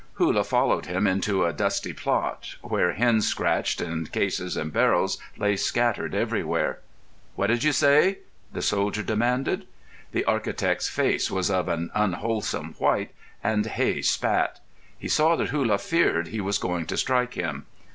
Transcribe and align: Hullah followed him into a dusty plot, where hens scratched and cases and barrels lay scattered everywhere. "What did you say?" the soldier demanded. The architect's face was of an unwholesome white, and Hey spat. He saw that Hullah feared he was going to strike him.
Hullah 0.15 0.43
followed 0.45 0.87
him 0.87 1.05
into 1.05 1.45
a 1.45 1.53
dusty 1.53 1.93
plot, 1.93 2.55
where 2.63 2.93
hens 2.93 3.27
scratched 3.27 3.81
and 3.81 4.11
cases 4.11 4.57
and 4.57 4.73
barrels 4.73 5.19
lay 5.37 5.55
scattered 5.55 6.15
everywhere. 6.15 6.79
"What 7.35 7.47
did 7.51 7.63
you 7.63 7.71
say?" 7.71 8.17
the 8.51 8.63
soldier 8.63 9.03
demanded. 9.03 9.67
The 10.11 10.25
architect's 10.25 10.89
face 10.89 11.29
was 11.29 11.51
of 11.51 11.67
an 11.67 11.91
unwholesome 11.93 12.73
white, 12.79 13.11
and 13.43 13.67
Hey 13.67 14.01
spat. 14.01 14.59
He 14.97 15.07
saw 15.07 15.35
that 15.35 15.49
Hullah 15.49 15.77
feared 15.77 16.29
he 16.29 16.41
was 16.41 16.57
going 16.57 16.87
to 16.87 16.97
strike 16.97 17.35
him. 17.35 17.67